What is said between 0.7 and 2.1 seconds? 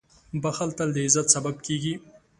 تل د عزت سبب کېږي.